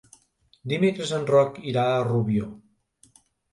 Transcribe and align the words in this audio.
Dimecres 0.73 1.11
en 1.19 1.27
Roc 1.33 1.61
irà 1.73 1.85
a 1.91 2.01
Rubió. 2.09 2.51